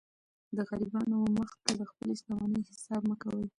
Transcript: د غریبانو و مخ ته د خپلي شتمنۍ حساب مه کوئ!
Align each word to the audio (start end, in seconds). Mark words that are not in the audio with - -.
د 0.55 0.57
غریبانو 0.69 1.15
و 1.19 1.29
مخ 1.37 1.51
ته 1.63 1.71
د 1.79 1.81
خپلي 1.91 2.13
شتمنۍ 2.19 2.61
حساب 2.69 3.01
مه 3.09 3.15
کوئ! 3.21 3.45